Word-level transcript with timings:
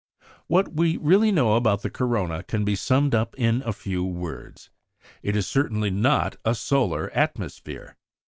What 0.47 0.73
we 0.73 0.97
really 0.97 1.31
know 1.31 1.53
about 1.53 1.83
the 1.83 1.91
corona 1.91 2.41
can 2.41 2.65
be 2.65 2.75
summed 2.75 3.13
up 3.13 3.35
in 3.37 3.61
a 3.63 3.71
few 3.71 4.03
words. 4.03 4.71
It 5.21 5.35
is 5.35 5.45
certainly 5.45 5.91
not 5.91 6.37
a 6.43 6.55
solar 6.55 7.11
atmosphere. 7.11 7.95